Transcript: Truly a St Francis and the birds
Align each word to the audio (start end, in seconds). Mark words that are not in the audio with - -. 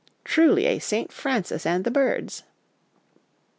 Truly 0.23 0.65
a 0.65 0.79
St 0.79 1.11
Francis 1.11 1.63
and 1.63 1.83
the 1.83 1.91
birds 1.91 2.41